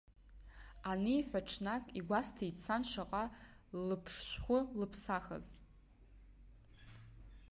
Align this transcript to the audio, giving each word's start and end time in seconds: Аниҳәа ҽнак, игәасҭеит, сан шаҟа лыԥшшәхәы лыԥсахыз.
Аниҳәа 0.89 1.41
ҽнак, 1.49 1.83
игәасҭеит, 1.99 2.55
сан 2.63 2.81
шаҟа 2.91 3.23
лыԥшшәхәы 3.87 4.59
лыԥсахыз. 4.79 5.45